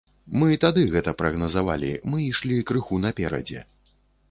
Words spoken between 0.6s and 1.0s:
тады